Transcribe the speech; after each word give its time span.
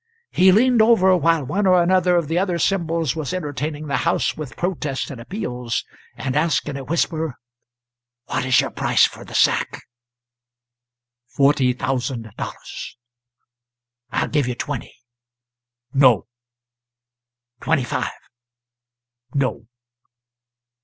He 0.31 0.51
leaned 0.51 0.81
over 0.81 1.15
while 1.15 1.43
one 1.45 1.67
or 1.67 1.79
another 1.79 2.15
of 2.15 2.27
the 2.27 2.39
other 2.39 2.57
Symbols 2.57 3.15
was 3.15 3.35
entertaining 3.35 3.85
the 3.85 3.97
house 3.97 4.35
with 4.35 4.55
protests 4.57 5.11
and 5.11 5.21
appeals, 5.21 5.85
and 6.15 6.35
asked, 6.35 6.67
in 6.67 6.75
a 6.75 6.83
whisper, 6.83 7.35
"What 8.25 8.43
is 8.43 8.59
your 8.61 8.71
price 8.71 9.05
for 9.05 9.23
the 9.23 9.35
sack?" 9.35 9.83
"Forty 11.27 11.73
thousand 11.73 12.31
dollars." 12.35 12.97
"I'll 14.11 14.27
give 14.27 14.47
you 14.47 14.55
twenty." 14.55 14.95
"No." 15.93 16.25
"Twenty 17.59 17.83
five." 17.83 18.09
"No." 19.35 19.67